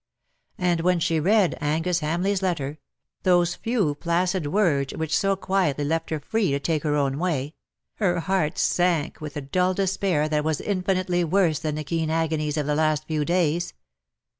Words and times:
And 0.57 0.81
when 0.81 0.99
she 0.99 1.19
read 1.19 1.55
Angus 1.61 2.01
Hamleigh^s 2.01 2.41
letter— 2.41 2.79
those 3.21 3.53
few 3.53 3.93
placid 3.93 4.47
words 4.47 4.93
which 4.95 5.15
so 5.15 5.35
quietly 5.35 5.83
left 5.85 6.09
her 6.09 6.19
free 6.19 6.49
to 6.49 6.59
take 6.59 6.81
her 6.81 6.95
own 6.95 7.19
way— 7.19 7.53
her 7.99 8.21
heart 8.21 8.57
sank 8.57 9.21
with 9.21 9.37
a 9.37 9.41
dull 9.41 9.75
despair 9.75 10.27
that 10.27 10.43
was 10.43 10.59
infinitely 10.59 11.23
worse 11.23 11.59
than 11.59 11.75
the 11.75 11.83
keen 11.83 12.09
agonies 12.09 12.57
of 12.57 12.65
the 12.65 12.73
last 12.73 13.05
few 13.05 13.23
days. 13.23 13.75